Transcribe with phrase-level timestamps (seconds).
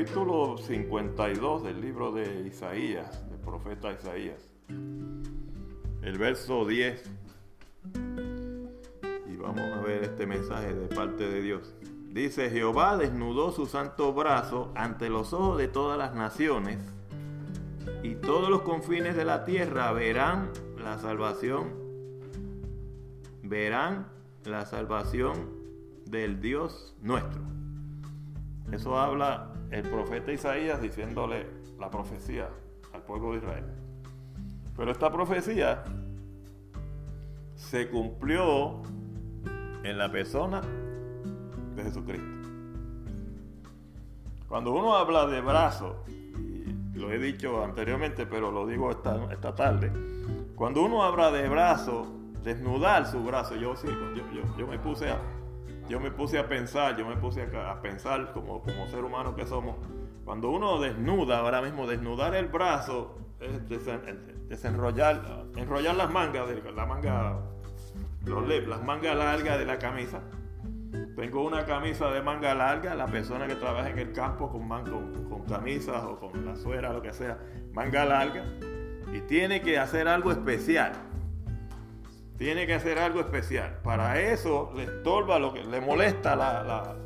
[0.00, 4.50] capítulo 52 del libro de Isaías, del profeta Isaías,
[6.00, 7.04] el verso 10.
[9.26, 11.74] Y vamos a ver este mensaje de parte de Dios.
[12.08, 16.78] Dice, Jehová desnudó su santo brazo ante los ojos de todas las naciones,
[18.02, 20.50] y todos los confines de la tierra verán
[20.82, 21.74] la salvación,
[23.42, 24.08] verán
[24.46, 25.50] la salvación
[26.06, 27.42] del Dios nuestro.
[28.72, 31.46] Eso habla el profeta Isaías diciéndole
[31.78, 32.48] la profecía
[32.92, 33.64] al pueblo de Israel.
[34.76, 35.84] Pero esta profecía
[37.54, 38.82] se cumplió
[39.82, 40.62] en la persona
[41.76, 42.26] de Jesucristo.
[44.48, 49.54] Cuando uno habla de brazo, y lo he dicho anteriormente, pero lo digo esta, esta
[49.54, 49.92] tarde,
[50.56, 52.06] cuando uno habla de brazo,
[52.42, 53.88] desnudar su brazo, yo sí,
[54.58, 55.18] yo, me puse a,
[55.90, 59.44] yo me puse a pensar, yo me puse a, pensar como, como ser humano que
[59.44, 59.76] somos.
[60.24, 63.68] Cuando uno desnuda, ahora mismo desnudar el brazo es
[64.48, 67.40] desenrollar, enrollar las mangas, de, la manga,
[68.24, 70.22] las mangas largas de la camisa
[71.20, 74.66] tengo una camisa de manga larga, la persona que trabaja en el campo con,
[75.28, 77.38] con, camisas o con la suera, lo que sea,
[77.72, 78.44] manga larga,
[79.12, 80.92] y tiene que hacer algo especial.
[82.40, 83.80] Tiene que hacer algo especial.
[83.84, 86.96] Para eso le estorba lo que le molesta la,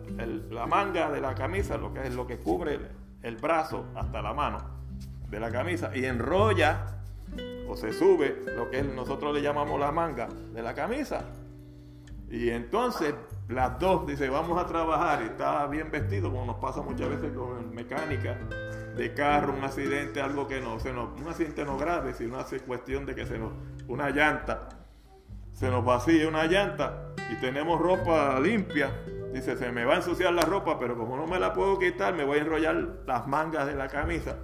[0.48, 2.78] la manga de la camisa, lo que es lo que cubre
[3.20, 4.58] el brazo hasta la mano
[5.28, 6.86] de la camisa, y enrolla
[7.68, 11.24] o se sube lo que nosotros le llamamos la manga de la camisa.
[12.30, 13.12] Y entonces
[13.48, 17.32] las dos, dice, vamos a trabajar y está bien vestido, como nos pasa muchas veces
[17.32, 18.38] con mecánica
[18.96, 22.60] de carro, un accidente, algo que no, se nos, un accidente no grave, sino hace
[22.60, 23.50] cuestión de que se nos,
[23.88, 24.68] una llanta,
[25.54, 28.90] se nos vacía una llanta y tenemos ropa limpia,
[29.32, 32.14] dice, se me va a ensuciar la ropa, pero como no me la puedo quitar,
[32.14, 34.36] me voy a enrollar las mangas de la camisa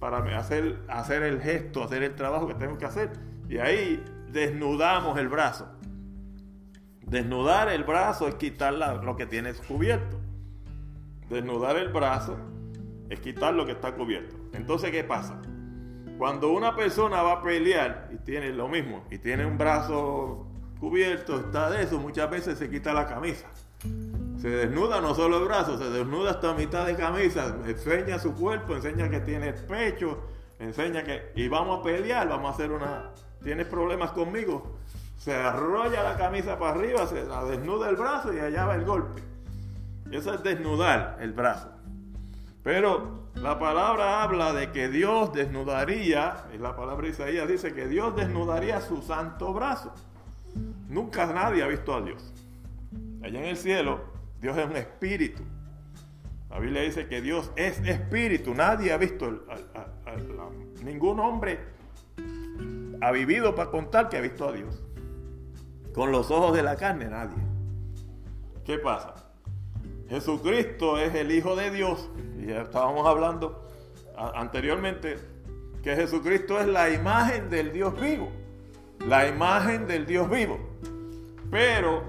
[0.00, 3.12] para hacer, hacer el gesto, hacer el trabajo que tengo que hacer.
[3.48, 4.02] Y ahí
[4.32, 5.68] desnudamos el brazo.
[7.02, 10.18] Desnudar el brazo es quitar lo que tienes cubierto.
[11.28, 12.36] Desnudar el brazo
[13.08, 14.36] es quitar lo que está cubierto.
[14.52, 15.40] Entonces, ¿qué pasa?
[16.20, 20.46] Cuando una persona va a pelear y tiene lo mismo, y tiene un brazo
[20.78, 23.46] cubierto, está de eso, muchas veces se quita la camisa.
[24.38, 28.76] Se desnuda no solo el brazo, se desnuda hasta mitad de camisa, enseña su cuerpo,
[28.76, 30.20] enseña que tiene pecho,
[30.58, 31.32] enseña que...
[31.36, 33.12] Y vamos a pelear, vamos a hacer una...
[33.42, 34.76] ¿Tienes problemas conmigo?
[35.16, 38.84] se arrolla la camisa para arriba, se la desnuda el brazo y allá va el
[38.84, 39.22] golpe.
[40.10, 41.70] Eso es desnudar el brazo.
[42.62, 48.14] Pero la palabra habla de que Dios desnudaría, y la palabra Isaías dice que Dios
[48.16, 49.94] desnudaría su santo brazo.
[50.88, 52.32] Nunca nadie ha visto a Dios.
[53.22, 54.00] Allá en el cielo,
[54.40, 55.42] Dios es un espíritu.
[56.50, 58.54] La Biblia dice que Dios es espíritu.
[58.54, 59.46] Nadie ha visto,
[60.82, 61.60] ningún hombre
[63.00, 64.82] ha vivido para contar que ha visto a Dios.
[65.94, 67.42] Con los ojos de la carne nadie.
[68.64, 69.29] ¿Qué pasa?
[70.10, 72.10] Jesucristo es el Hijo de Dios.
[72.38, 73.68] Y ya estábamos hablando
[74.16, 75.16] anteriormente
[75.84, 78.28] que Jesucristo es la imagen del Dios vivo.
[79.06, 80.58] La imagen del Dios vivo.
[81.48, 82.02] Pero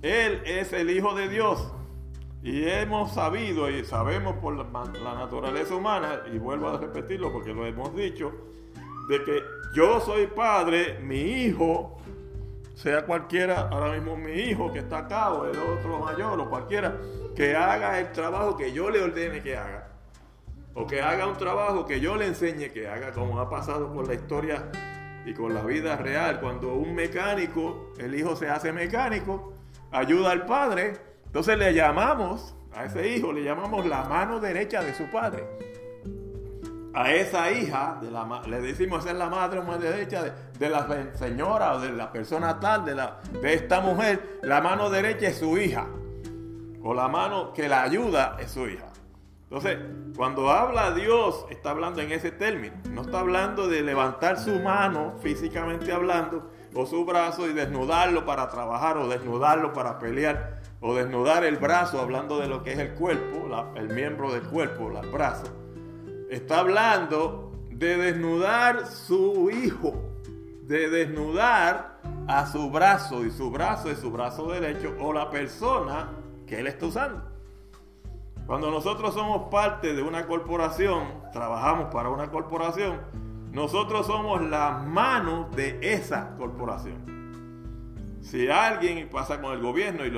[0.00, 1.72] Él es el Hijo de Dios.
[2.42, 4.64] Y hemos sabido y sabemos por la,
[5.02, 8.32] la naturaleza humana, y vuelvo a repetirlo porque lo hemos dicho,
[9.10, 9.42] de que
[9.74, 11.98] yo soy padre, mi hijo
[12.74, 16.96] sea cualquiera, ahora mismo mi hijo que está acá o el otro mayor o cualquiera,
[17.34, 19.88] que haga el trabajo que yo le ordene que haga.
[20.74, 24.06] O que haga un trabajo que yo le enseñe que haga, como ha pasado con
[24.06, 24.70] la historia
[25.26, 26.40] y con la vida real.
[26.40, 29.52] Cuando un mecánico, el hijo se hace mecánico,
[29.90, 30.96] ayuda al padre,
[31.26, 35.44] entonces le llamamos a ese hijo, le llamamos la mano derecha de su padre
[36.92, 41.14] a esa hija, de la, le decimos es la madre o madre derecha de, la
[41.14, 45.38] señora o de la persona tal, de, la, de esta mujer, la mano derecha es
[45.38, 45.86] su hija.
[46.82, 48.86] O la mano que la ayuda es su hija.
[49.44, 49.78] Entonces,
[50.16, 52.76] cuando habla Dios, está hablando en ese término.
[52.90, 58.48] No está hablando de levantar su mano, físicamente hablando, o su brazo y desnudarlo para
[58.48, 62.94] trabajar, o desnudarlo para pelear, o desnudar el brazo, hablando de lo que es el
[62.94, 65.60] cuerpo, el miembro del cuerpo, el brazo
[66.30, 70.00] está hablando de desnudar su hijo,
[70.62, 71.98] de desnudar
[72.28, 76.08] a su brazo, y su brazo es su brazo derecho o la persona
[76.50, 77.22] que él está usando.
[78.46, 83.00] Cuando nosotros somos parte de una corporación, trabajamos para una corporación,
[83.52, 88.18] nosotros somos las manos de esa corporación.
[88.20, 90.12] Si alguien pasa con el gobierno y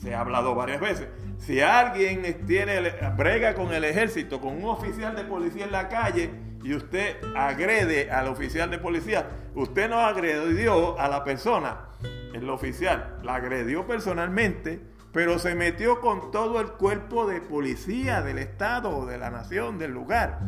[0.00, 1.08] se ha hablado varias veces.
[1.38, 2.80] Si alguien tiene,
[3.16, 6.30] brega con el ejército, con un oficial de policía en la calle
[6.66, 11.90] y usted agrede al oficial de policía, usted no agredió a la persona,
[12.34, 14.80] el oficial, la agredió personalmente,
[15.12, 19.92] pero se metió con todo el cuerpo de policía del estado, de la nación, del
[19.92, 20.40] lugar.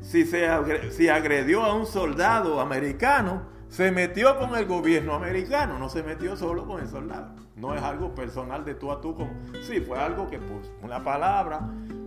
[0.00, 6.02] Si, se, agredió a un soldado americano, se metió con el gobierno americano, no se
[6.02, 7.34] metió solo con el soldado.
[7.64, 9.14] No es algo personal de tú a tú.
[9.14, 9.30] Como,
[9.62, 11.60] sí, fue algo que, pues, una palabra,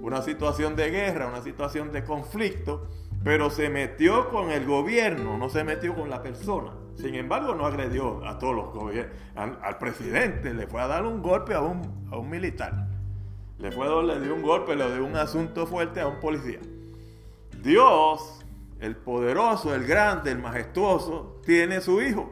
[0.04, 2.88] una situación de guerra, una situación de conflicto,
[3.24, 6.74] pero se metió con el gobierno, no se metió con la persona.
[6.96, 9.16] Sin embargo, no agredió a todos los gobiernos.
[9.36, 12.88] Al, presidente le fue a dar un golpe a un, a un militar.
[13.58, 16.60] Le, fue a, le dio un golpe, le dio un asunto fuerte a un policía.
[17.64, 18.46] Dios,
[18.80, 22.30] el poderoso, el grande, el majestuoso, tiene su Hijo,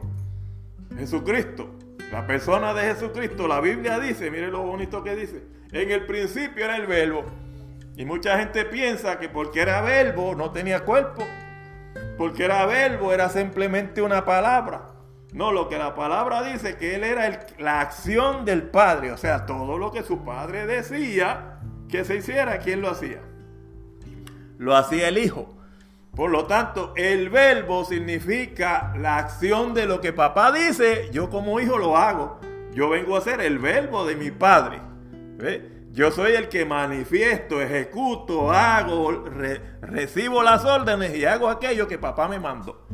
[0.96, 1.70] Jesucristo.
[2.10, 5.42] La persona de Jesucristo, la Biblia dice, mire lo bonito que dice,
[5.72, 7.24] en el principio era el verbo.
[7.96, 11.24] Y mucha gente piensa que porque era verbo no tenía cuerpo.
[12.16, 14.88] Porque era verbo era simplemente una palabra.
[15.32, 19.12] No, lo que la palabra dice que él era la acción del Padre.
[19.12, 21.58] O sea, todo lo que su Padre decía
[21.88, 23.20] que se hiciera, ¿quién lo hacía?
[24.58, 25.55] Lo hacía el Hijo.
[26.16, 31.60] Por lo tanto, el verbo significa la acción de lo que papá dice, yo como
[31.60, 32.40] hijo lo hago.
[32.72, 34.80] Yo vengo a ser el verbo de mi padre.
[35.92, 39.24] Yo soy el que manifiesto, ejecuto, hago,
[39.82, 42.86] recibo las órdenes y hago aquello que papá me mandó.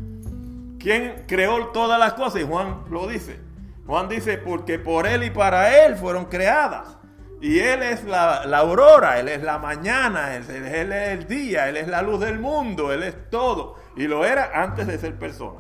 [0.81, 2.43] ¿Quién creó todas las cosas?
[2.43, 3.39] Y Juan lo dice.
[3.87, 6.99] Juan dice, porque por él y para él fueron creadas.
[7.43, 11.89] Y Él es la, aurora, Él es la mañana, él, es el día, Él es
[11.89, 13.75] la luz del mundo, Él es todo.
[13.97, 15.59] Y lo era antes de ser persona.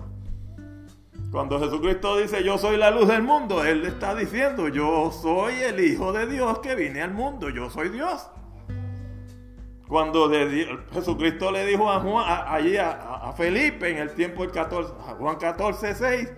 [1.32, 5.54] Cuando Jesucristo dice yo soy la luz del mundo, Él le está diciendo yo soy
[5.54, 8.30] el Hijo de Dios que vine al mundo, yo soy Dios.
[9.88, 10.30] Cuando
[10.92, 15.94] Jesucristo le dijo a Juan, allí a, Felipe en el tiempo del 14, Juan 14,
[15.96, 16.32] 6,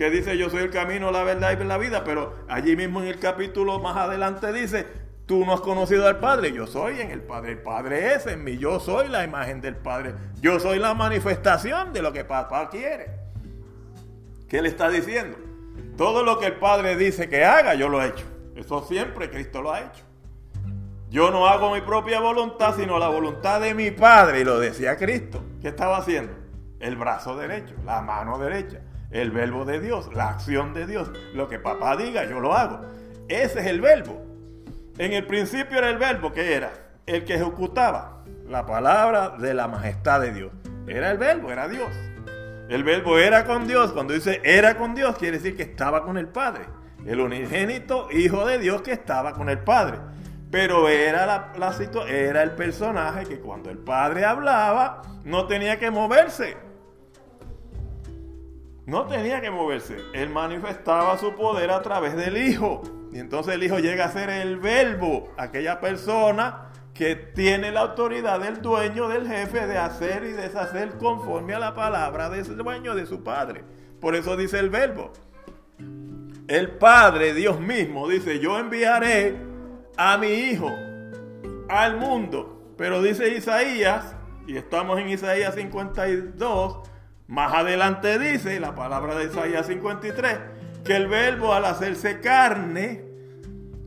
[0.00, 3.08] que dice yo soy el camino, la verdad y la vida, pero allí mismo en
[3.08, 4.86] el capítulo más adelante dice,
[5.26, 8.42] tú no has conocido al Padre, yo soy en el Padre, el Padre es en
[8.42, 12.70] mí, yo soy la imagen del Padre, yo soy la manifestación de lo que papá
[12.70, 13.10] quiere.
[14.48, 15.36] ¿Qué le está diciendo?
[15.98, 18.24] Todo lo que el Padre dice que haga, yo lo he hecho.
[18.56, 20.02] Eso siempre Cristo lo ha hecho.
[21.10, 24.40] Yo no hago mi propia voluntad, sino la voluntad de mi Padre.
[24.40, 25.44] Y lo decía Cristo.
[25.60, 26.39] ¿Qué estaba haciendo?
[26.80, 28.80] El brazo derecho, la mano derecha
[29.10, 31.10] el verbo de Dios, la acción de Dios.
[31.34, 32.80] Lo que papá diga, yo lo hago.
[33.28, 34.24] Ese es el verbo.
[34.98, 36.72] En el principio era el verbo que era
[37.06, 40.52] el que ejecutaba la palabra de la majestad de Dios.
[40.86, 41.90] Era el verbo, era Dios.
[42.68, 43.92] El verbo era con Dios.
[43.92, 46.64] Cuando dice era con Dios, quiere decir que estaba con el Padre.
[47.04, 49.98] El unigénito Hijo de Dios que estaba con el Padre.
[50.50, 51.74] Pero era, la, la
[52.08, 56.56] era el personaje que cuando el Padre hablaba no tenía que moverse
[58.90, 59.98] no tenía que moverse.
[60.12, 62.82] Él manifestaba su poder a través del Hijo.
[63.12, 68.40] Y entonces el Hijo llega a ser el verbo, aquella persona que tiene la autoridad
[68.40, 73.06] del dueño, del jefe, de hacer y deshacer conforme a la palabra del dueño de
[73.06, 73.62] su Padre.
[74.00, 75.12] Por eso dice el verbo.
[76.48, 79.36] El Padre, Dios mismo, dice, yo enviaré
[79.96, 80.68] a mi Hijo
[81.68, 82.74] al mundo.
[82.76, 84.16] Pero dice Isaías,
[84.48, 86.89] y estamos en Isaías 52,
[87.30, 90.38] más adelante dice la palabra de Isaías 53
[90.84, 93.04] que el verbo al hacerse carne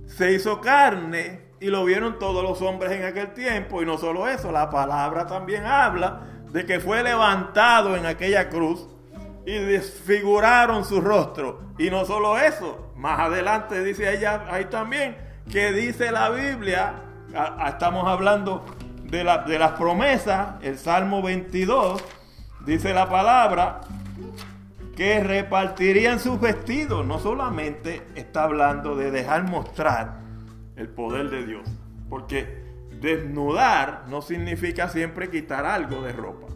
[0.07, 3.81] se hizo carne y lo vieron todos los hombres en aquel tiempo.
[3.81, 6.21] Y no solo eso, la palabra también habla
[6.53, 8.87] de que fue levantado en aquella cruz
[9.45, 11.73] y desfiguraron su rostro.
[11.77, 15.17] Y no solo eso, más adelante dice ella ahí también
[15.51, 16.93] que dice la Biblia,
[17.67, 18.63] estamos hablando
[19.03, 22.01] de, la, de las promesas, el Salmo 22
[22.65, 23.81] dice la palabra
[24.95, 27.05] que repartirían sus vestidos.
[27.05, 30.19] No solamente está hablando de dejar mostrar
[30.75, 31.69] el poder de Dios,
[32.09, 32.63] porque
[33.01, 36.47] desnudar no significa siempre quitar algo de ropa.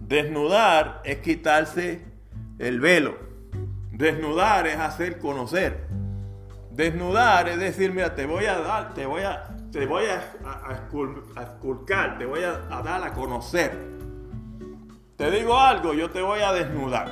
[0.00, 2.04] Desnudar es quitarse
[2.58, 3.16] el velo.
[3.90, 5.86] Desnudar es hacer conocer.
[6.70, 12.18] Desnudar es decir, mira, te voy a dar, te voy a, te voy a, esculcar,
[12.18, 13.95] te voy a dar a conocer
[15.16, 17.10] te digo algo, yo te voy a desnudar.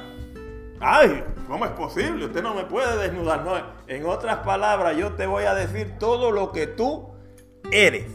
[0.81, 2.27] Ay, ¿cómo es posible?
[2.27, 3.45] Usted no me puede desnudar.
[3.45, 3.55] No,
[3.87, 7.15] en otras palabras, yo te voy a decir todo lo que tú
[7.71, 8.07] eres.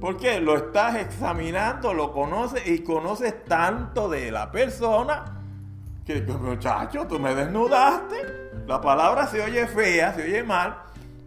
[0.00, 5.40] Porque lo estás examinando, lo conoces y conoces tanto de la persona
[6.04, 8.50] que muchacho, tú me desnudaste.
[8.66, 10.76] La palabra se oye fea, se oye mal,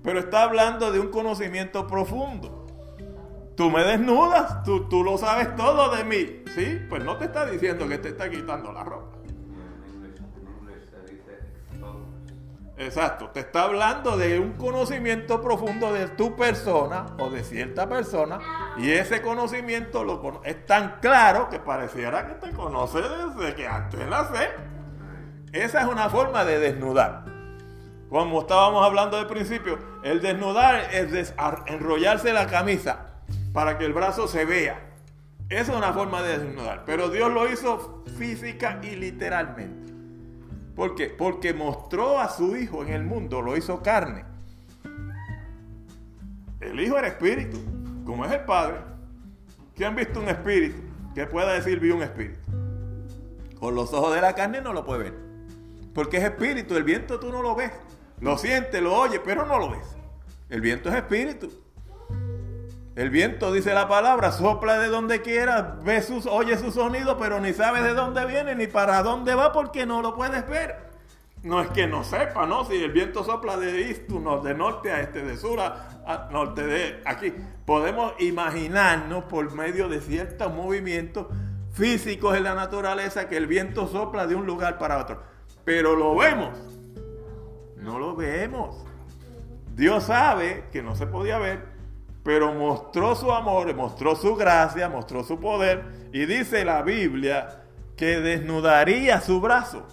[0.04, 2.63] pero está hablando de un conocimiento profundo.
[3.56, 6.44] Tú me desnudas, tú, tú lo sabes todo de mí.
[6.56, 6.80] ¿Sí?
[6.90, 9.18] Pues no te está diciendo que te está quitando la ropa.
[12.76, 18.40] Exacto, te está hablando de un conocimiento profundo de tu persona o de cierta persona
[18.78, 24.58] y ese conocimiento es tan claro que pareciera que te conoce desde que antes nacer.
[25.52, 27.26] Esa es una forma de desnudar.
[28.10, 31.34] Como estábamos hablando al principio, el desnudar es
[31.68, 33.13] enrollarse la camisa
[33.54, 34.90] para que el brazo se vea.
[35.50, 39.94] Esa es una forma de desnudar, pero Dios lo hizo física y literalmente.
[40.76, 41.08] ¿Por qué?
[41.08, 44.26] Porque mostró a su Hijo en el mundo, lo hizo carne.
[46.60, 47.60] El Hijo era espíritu,
[48.06, 48.78] como es el Padre.
[49.76, 50.82] ¿Quién han visto un espíritu?
[51.14, 52.40] Que pueda decir vi un espíritu.
[53.60, 55.14] Con los ojos de la carne no lo puede ver.
[55.94, 57.72] Porque es espíritu, el viento tú no lo ves.
[58.20, 59.96] Lo sientes, lo oyes, pero no lo ves.
[60.50, 61.63] El viento es espíritu.
[62.96, 67.40] El viento, dice la palabra, sopla de donde quiera, ve sus, oye su sonido, pero
[67.40, 70.94] ni sabe de dónde viene ni para dónde va porque no lo puedes ver.
[71.42, 72.66] No es que no sepa, ¿no?
[72.66, 77.02] Si el viento sopla de este, de norte a este, de sur a, norte de
[77.04, 77.34] aquí.
[77.66, 81.28] Podemos imaginarnos por medio de ciertos movimientos
[81.74, 85.22] físicos en la naturaleza que el viento sopla de un lugar para otro.
[85.66, 86.58] Pero lo vemos.
[87.76, 88.86] No lo vemos.
[89.76, 91.73] Dios sabe que no se podía ver,
[92.24, 97.64] pero mostró su amor, mostró su gracia, mostró su poder y dice la Biblia
[97.98, 99.86] que desnudaría su brazo.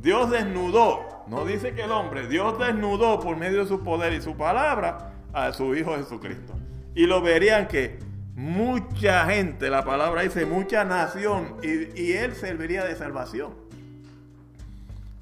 [0.00, 4.20] Dios desnudó, no dice que el hombre, Dios desnudó por medio de su poder y
[4.20, 6.54] su palabra a su Hijo Jesucristo.
[6.94, 7.98] Y lo verían que
[8.34, 13.54] mucha gente, la palabra dice mucha nación, y, él serviría de salvación.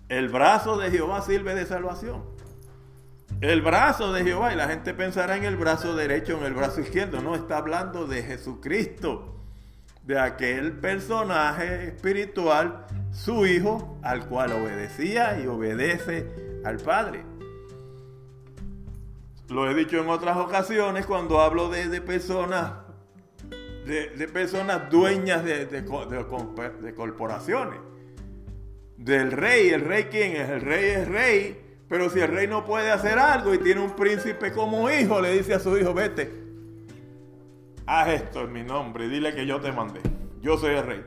[0.09, 2.23] El brazo de Jehová sirve de salvación.
[3.41, 6.81] El brazo de Jehová, y la gente pensará en el brazo derecho, en el brazo
[6.81, 7.21] izquierdo.
[7.21, 9.35] No, está hablando de Jesucristo,
[10.03, 17.25] de aquel personaje espiritual, su hijo, al cual obedecía y obedece al Padre.
[19.49, 22.73] Lo he dicho en otras ocasiones cuando hablo de, personas,
[23.85, 27.81] de, personas dueñas de, de corporaciones.
[28.97, 30.49] Del rey, ¿el rey quién es?
[30.49, 33.95] El rey es rey pero si el rey no puede hacer algo y tiene un
[33.95, 36.33] príncipe como hijo, le dice a su hijo, vete,
[37.87, 40.01] haz esto en mi nombre dile que yo te mandé.
[40.41, 41.05] Yo soy el rey.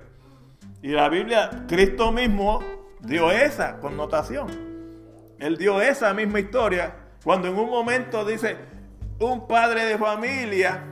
[0.82, 2.60] Y la Biblia, Cristo mismo
[3.02, 4.48] dio esa connotación.
[5.40, 8.58] Él dio esa misma historia cuando en un momento dice,
[9.20, 10.84] un padre de familia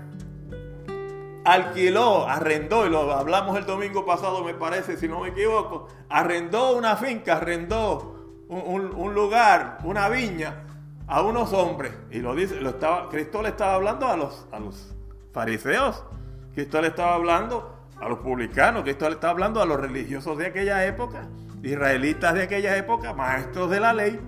[1.46, 6.75] alquiló, arrendó, y lo hablamos el domingo pasado me parece, si no me equivoco, arrendó
[6.75, 8.14] una finca, arrendó
[8.49, 10.63] un, lugar, una viña,
[11.07, 11.93] a unos hombres.
[12.11, 14.95] Y lo dice, lo estaba, Cristo le estaba hablando a los, a los
[15.33, 16.03] fariseos.
[16.53, 18.83] Cristo le estaba hablando a los publicanos.
[18.83, 21.27] Cristo le estaba hablando a los religiosos de aquella época.
[21.63, 24.19] Israelitas de aquella época, maestros de la ley,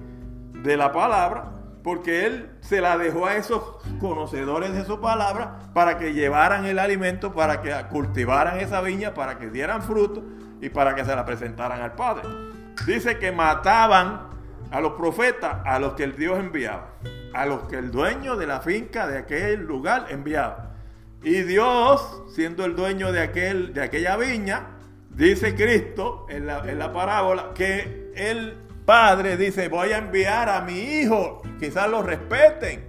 [0.63, 1.53] de la palabra.
[1.83, 3.61] Porque Él se la dejó a esos
[3.99, 9.37] conocedores de su palabra para que llevaran el alimento, para que cultivaran esa viña, para
[9.37, 10.21] que dieran fruto
[10.59, 12.46] y para que se la presentaran al Padre
[12.85, 14.27] dice que mataban
[14.71, 16.93] a los profetas, a los que el Dios enviaba,
[17.33, 20.75] a los que el dueño de la finca de aquel lugar enviaba.
[21.23, 24.67] Y Dios, siendo el dueño de, aquel, de aquella viña,
[25.09, 30.61] dice Cristo en la, en la parábola que el Padre dice, voy a enviar a
[30.61, 32.85] mi hijo, quizás lo respeten,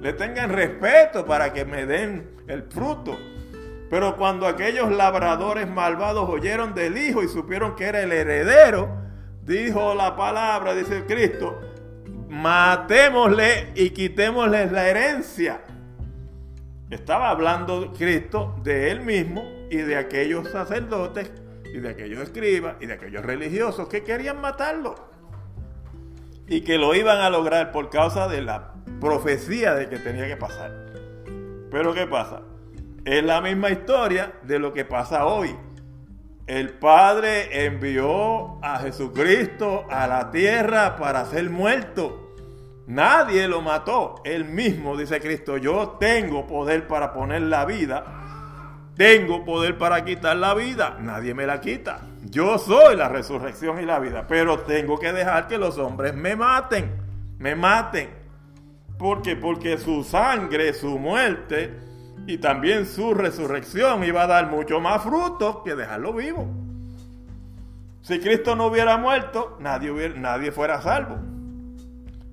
[0.00, 3.18] le tengan respeto para que me den el fruto.
[3.90, 9.01] Pero cuando aquellos labradores malvados oyeron del hijo y supieron que era el heredero,
[9.44, 11.60] dijo la palabra, dice Cristo,
[12.28, 15.62] matémosle y quitémosle la herencia.
[16.90, 21.32] Estaba hablando Cristo de él mismo y de aquellos sacerdotes
[21.72, 24.94] y de aquellos escribas y de aquellos religiosos que querían matarlo.
[26.46, 30.36] Y que lo iban a lograr por causa de la profecía de que tenía que
[30.36, 30.70] pasar.
[31.70, 32.42] Pero ¿qué pasa?
[33.04, 35.56] Es la misma historia de lo que pasa hoy.
[36.46, 42.34] El Padre envió a Jesucristo a la tierra para ser muerto.
[42.86, 44.16] Nadie lo mató.
[44.24, 48.04] Él mismo, dice Cristo, yo tengo poder para poner la vida.
[48.96, 50.98] Tengo poder para quitar la vida.
[51.00, 52.00] Nadie me la quita.
[52.24, 54.26] Yo soy la resurrección y la vida.
[54.26, 56.90] Pero tengo que dejar que los hombres me maten.
[57.38, 58.10] Me maten.
[58.98, 59.36] ¿Por qué?
[59.36, 61.78] Porque su sangre, su muerte,
[62.26, 66.46] y también su resurrección iba a dar mucho más fruto que dejarlo vivo.
[68.02, 71.18] Si Cristo no hubiera muerto, nadie, nadie fuera salvo.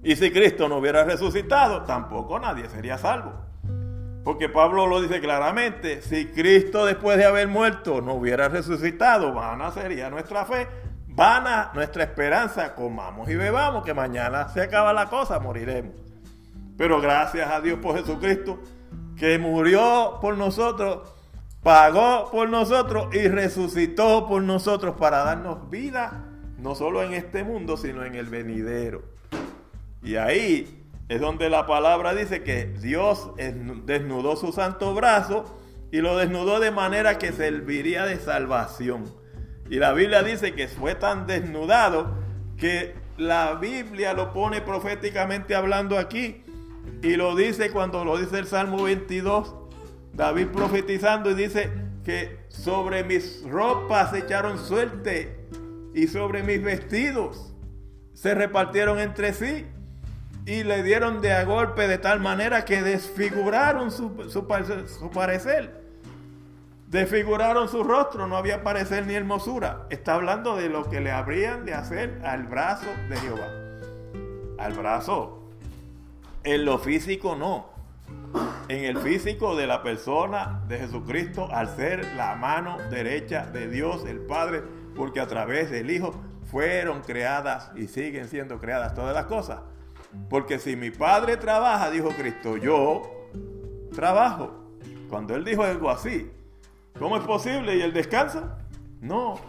[0.04, 3.34] Y si Cristo no hubiera resucitado, tampoco nadie sería salvo.
[4.24, 9.72] Porque Pablo lo dice claramente, si Cristo después de haber muerto no hubiera resucitado, vana
[9.72, 10.68] sería nuestra fe,
[11.08, 15.94] vana nuestra esperanza, comamos y bebamos, que mañana se acaba la cosa, moriremos.
[16.78, 18.60] Pero gracias a Dios por Jesucristo,
[19.20, 21.12] que murió por nosotros,
[21.62, 26.26] pagó por nosotros y resucitó por nosotros para darnos vida,
[26.58, 29.04] no solo en este mundo, sino en el venidero.
[30.02, 33.32] Y ahí es donde la palabra dice que Dios
[33.86, 35.60] desnudó su santo brazo
[35.92, 39.04] y lo desnudó de manera que serviría de salvación.
[39.70, 42.16] Y la Biblia dice que fue tan desnudado
[42.58, 46.44] que la Biblia lo pone proféticamente hablando aquí.
[47.02, 49.56] Y lo dice cuando lo dice el Salmo 22,
[50.14, 51.72] David profetizando y dice
[52.04, 55.48] que sobre mis ropas se echaron suerte
[55.94, 57.54] y sobre mis vestidos
[58.14, 59.66] se repartieron entre sí
[60.46, 65.80] y le dieron de a golpe de tal manera que desfiguraron su, su, parecer.
[66.88, 69.86] Desfiguraron su rostro, no había parecer ni hermosura.
[69.90, 73.48] Está hablando de lo que le habrían de hacer al brazo de Jehová.
[74.58, 75.39] Al brazo.
[76.44, 77.70] En lo físico no.
[78.68, 84.06] En el físico de la persona de Jesucristo al ser la mano derecha de Dios
[84.06, 84.62] el Padre,
[84.96, 86.14] porque a través del Hijo
[86.52, 89.60] fueron creadas y siguen siendo creadas todas las cosas.
[90.30, 93.30] Porque si mi padre trabaja, dijo Cristo, yo
[93.94, 94.56] trabajo.
[95.10, 96.32] Cuando él dijo algo así,
[96.98, 97.76] ¿cómo es posible?
[97.78, 98.58] ¿Y él descansa?
[99.02, 99.40] No,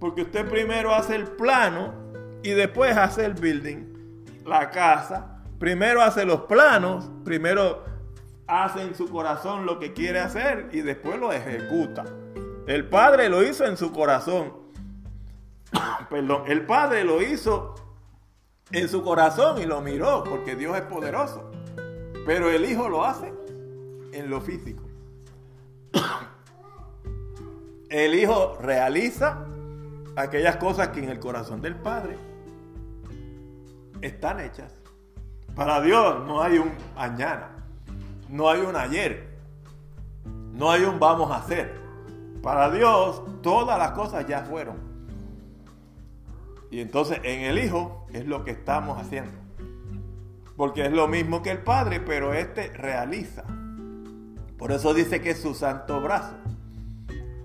[0.00, 1.94] porque usted primero hace el plano
[2.42, 5.31] y después hace el building, la casa.
[5.62, 7.84] Primero hace los planos, primero
[8.48, 12.04] hace en su corazón lo que quiere hacer y después lo ejecuta.
[12.66, 14.54] El Padre lo hizo en su corazón.
[16.10, 17.76] Perdón, el Padre lo hizo
[18.72, 21.48] en su corazón y lo miró porque Dios es poderoso.
[22.26, 23.32] Pero el Hijo lo hace
[24.12, 24.82] en lo físico.
[27.88, 29.46] El Hijo realiza
[30.16, 32.18] aquellas cosas que en el corazón del Padre
[34.00, 34.81] están hechas.
[35.54, 37.50] Para Dios no hay un mañana,
[38.28, 39.28] no hay un ayer,
[40.52, 41.80] no hay un vamos a hacer.
[42.42, 44.76] Para Dios todas las cosas ya fueron.
[46.70, 49.32] Y entonces en el Hijo es lo que estamos haciendo.
[50.56, 53.44] Porque es lo mismo que el Padre, pero este realiza.
[54.58, 56.34] Por eso dice que es su santo brazo.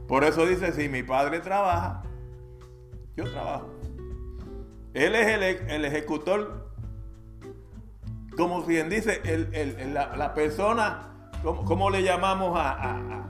[0.07, 2.03] Por eso dice, si mi Padre trabaja,
[3.15, 3.69] yo trabajo.
[4.93, 6.66] Él es el, ejecutor,
[8.37, 9.21] como bien dice,
[9.91, 11.09] la, persona,
[11.43, 13.27] ¿cómo, le llamamos a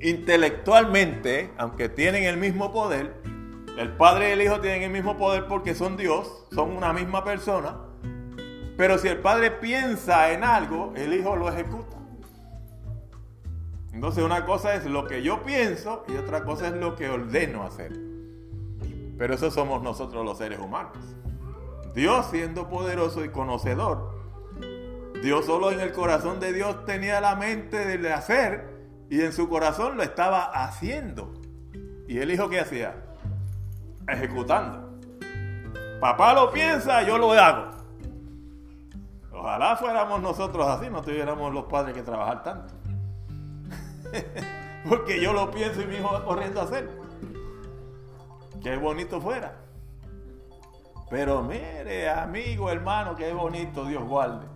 [0.00, 3.14] intelectualmente, aunque tienen el mismo poder,
[3.76, 7.24] el Padre y el Hijo tienen el mismo poder porque son Dios, son una misma
[7.24, 7.76] persona.
[8.76, 11.96] Pero si el Padre piensa en algo, el Hijo lo ejecuta.
[13.92, 17.64] Entonces una cosa es lo que yo pienso y otra cosa es lo que ordeno
[17.64, 17.92] hacer.
[19.16, 20.96] Pero eso somos nosotros los seres humanos.
[21.94, 24.18] Dios siendo poderoso y conocedor,
[25.22, 28.78] Dios solo en el corazón de Dios tenía la mente de hacer
[29.10, 31.34] y en su corazón lo estaba haciendo.
[32.06, 33.08] ¿Y el Hijo qué hacía?
[34.08, 34.88] ejecutando.
[36.00, 37.76] Papá lo piensa, yo lo hago.
[39.32, 42.74] Ojalá fuéramos nosotros así, no tuviéramos los padres que trabajar tanto.
[44.88, 46.88] Porque yo lo pienso y mi hijo va corriendo a hacer.
[48.62, 49.56] Qué bonito fuera.
[51.10, 54.46] Pero mire, amigo, hermano, qué bonito, Dios guarde.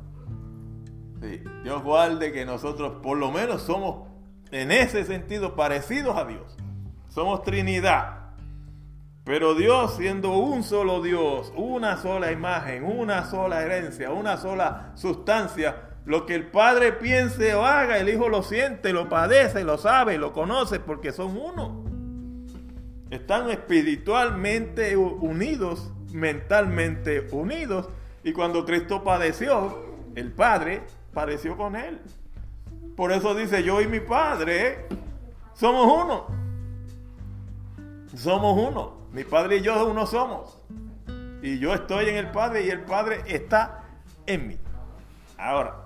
[1.21, 4.09] Sí, Dios guarde que nosotros por lo menos somos
[4.51, 6.57] en ese sentido parecidos a Dios.
[7.09, 8.23] Somos Trinidad.
[9.25, 15.91] Pero Dios siendo un solo Dios, una sola imagen, una sola herencia, una sola sustancia,
[16.05, 20.19] lo que el Padre piense o haga, el Hijo lo siente, lo padece, lo sabe,
[20.19, 21.85] lo conoce, porque son uno.
[23.11, 27.89] Están espiritualmente unidos, mentalmente unidos.
[28.25, 32.01] Y cuando Cristo padeció, el Padre padeció con él.
[32.97, 34.87] Por eso dice, yo y mi Padre
[35.55, 36.27] somos uno.
[38.15, 39.03] Somos uno.
[39.13, 40.59] Mi Padre y yo uno somos.
[41.43, 43.85] Y yo estoy en el Padre y el Padre está
[44.27, 44.59] en mí.
[45.37, 45.85] Ahora,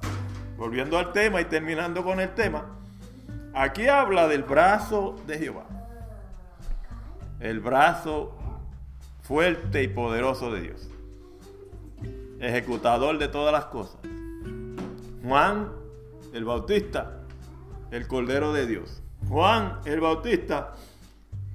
[0.56, 2.66] volviendo al tema y terminando con el tema,
[3.54, 5.64] aquí habla del brazo de Jehová.
[7.40, 8.35] El brazo
[9.26, 10.88] fuerte y poderoso de Dios.
[12.38, 13.98] Ejecutador de todas las cosas.
[15.24, 15.72] Juan
[16.32, 17.22] el Bautista,
[17.90, 19.02] el Cordero de Dios.
[19.28, 20.74] Juan el Bautista,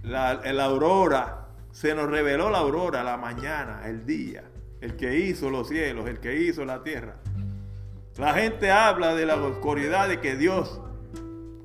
[0.03, 4.43] la, aurora se nos reveló la aurora, la mañana, el día,
[4.81, 7.15] el que hizo los cielos, el que hizo la tierra.
[8.17, 10.81] La gente habla de la oscuridad de que Dios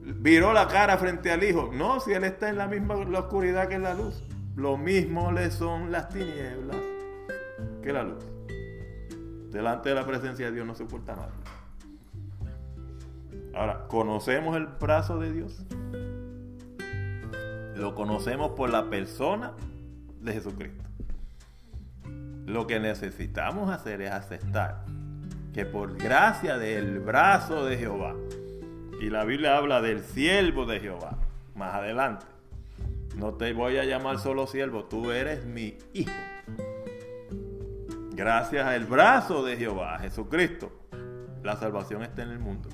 [0.02, 1.70] viró la cara frente al Hijo.
[1.72, 4.22] No, si Él está en la misma oscuridad que la luz.
[4.56, 6.78] Lo mismo le son las tinieblas
[7.82, 8.24] que la luz.
[9.52, 11.32] Delante de la presencia de Dios no se oculta nada.
[13.54, 15.62] Ahora, ¿conocemos el brazo de Dios?
[17.74, 19.52] Lo conocemos por la persona
[20.22, 20.84] de Jesucristo.
[22.46, 24.86] Lo que necesitamos hacer es aceptar
[25.52, 28.14] que por gracia del brazo de Jehová,
[29.02, 31.18] y la Biblia habla del siervo de Jehová,
[31.54, 32.24] más adelante,
[33.16, 36.12] no te voy a llamar solo siervo, tú eres mi hijo.
[38.12, 40.70] Gracias al brazo de Jehová, Jesucristo,
[41.42, 42.68] la salvación está en el mundo.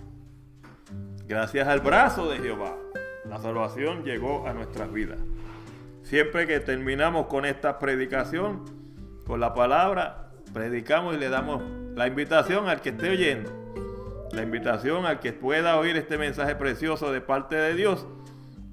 [1.26, 2.76] Gracias al brazo de Jehová,
[3.24, 5.20] la salvación llegó a nuestras vidas.
[6.02, 8.64] Siempre que terminamos con esta predicación,
[9.24, 11.62] con la palabra, predicamos y le damos
[11.94, 13.50] la invitación al que esté oyendo,
[14.32, 18.06] la invitación al que pueda oír este mensaje precioso de parte de Dios,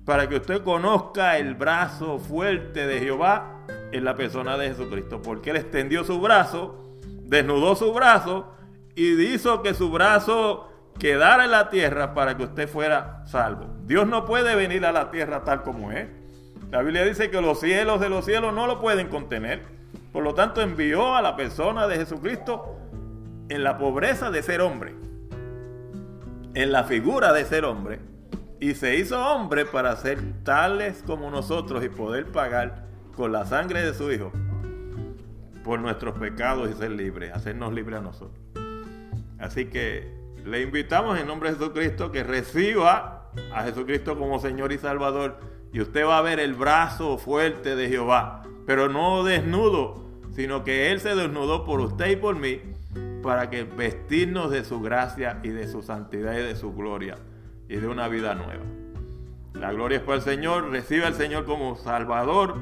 [0.10, 3.60] para que usted conozca el brazo fuerte de Jehová
[3.92, 8.52] en la persona de Jesucristo, porque Él extendió su brazo, desnudó su brazo
[8.96, 10.68] y hizo que su brazo
[10.98, 13.68] quedara en la tierra para que usted fuera salvo.
[13.86, 16.08] Dios no puede venir a la tierra tal como es.
[16.72, 19.62] La Biblia dice que los cielos de los cielos no lo pueden contener.
[20.12, 22.80] Por lo tanto, envió a la persona de Jesucristo
[23.48, 24.96] en la pobreza de ser hombre,
[26.56, 28.09] en la figura de ser hombre,
[28.60, 33.82] y se hizo hombre para ser tales como nosotros y poder pagar con la sangre
[33.82, 34.32] de su Hijo
[35.64, 38.40] por nuestros pecados y ser libres, hacernos libres a nosotros.
[39.38, 40.14] Así que
[40.46, 45.38] le invitamos en nombre de Jesucristo que reciba a Jesucristo como Señor y Salvador
[45.72, 50.92] y usted va a ver el brazo fuerte de Jehová, pero no desnudo, sino que
[50.92, 52.60] Él se desnudó por usted y por mí
[53.22, 57.18] para que vestirnos de su gracia y de su santidad y de su gloria
[57.70, 58.66] y de una vida nueva.
[59.54, 62.58] La gloria es para el Señor, recibe al Señor como Salvador,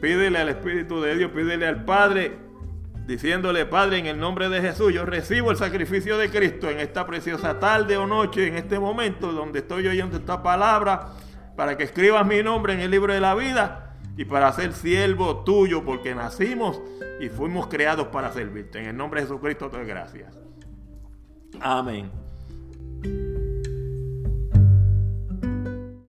[0.00, 2.48] pídele al Espíritu de Dios, pídele al Padre
[3.08, 7.06] diciéndole, Padre, en el nombre de Jesús, yo recibo el sacrificio de Cristo en esta
[7.06, 11.12] preciosa tarde o noche, en este momento donde estoy oyendo esta palabra,
[11.56, 15.42] para que escribas mi nombre en el libro de la vida y para ser siervo
[15.42, 16.82] tuyo, porque nacimos
[17.18, 18.78] y fuimos creados para servirte.
[18.78, 20.38] En el nombre de Jesucristo te doy gracias.
[21.60, 22.10] Amén.